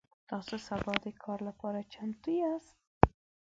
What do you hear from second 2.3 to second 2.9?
یاست؟